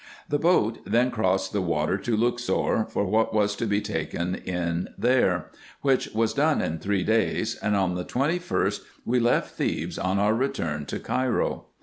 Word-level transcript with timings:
The 0.27 0.39
boat 0.39 0.79
then 0.83 1.11
crossed 1.11 1.53
the 1.53 1.61
water 1.61 1.95
to 1.95 2.17
Luxor, 2.17 2.87
for 2.89 3.05
what 3.05 3.35
was 3.35 3.55
to 3.57 3.67
be 3.67 3.81
taken 3.81 4.33
in 4.33 4.89
there, 4.97 5.51
which 5.81 6.07
was 6.07 6.33
done 6.33 6.59
in 6.59 6.79
three 6.79 7.03
days, 7.03 7.53
and 7.61 7.75
on 7.75 7.93
the 7.93 8.03
21st 8.03 8.81
we 9.05 9.19
left 9.19 9.53
Thebes 9.53 9.99
on 9.99 10.17
our 10.17 10.33
return 10.33 10.87
to 10.87 10.99
Cairo. 10.99 11.65